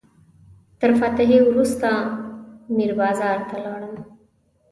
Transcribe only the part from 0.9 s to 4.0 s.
فاتحې وروسته میر بازار ته لاړم.